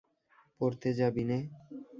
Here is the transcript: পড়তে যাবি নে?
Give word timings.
পড়তে 0.61 0.89
যাবি 0.99 1.23
নে? 1.29 1.37